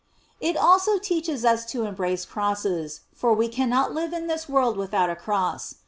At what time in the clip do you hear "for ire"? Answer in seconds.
3.13-3.47